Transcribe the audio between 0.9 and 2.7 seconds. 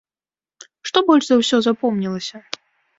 больш за ўсё запомнілася?